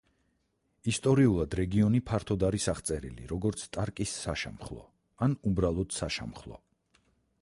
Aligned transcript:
ისტორიულად, 0.91 1.51
რეგიონი 1.59 2.01
ფართოდ 2.07 2.45
არის 2.47 2.65
აღწერილი, 2.73 3.27
როგორც 3.33 3.67
ტარკის 3.77 4.15
საშამხლო 4.23 4.81
ან 5.27 5.37
უბრალოდ 5.51 5.99
საშამხლო. 5.99 6.59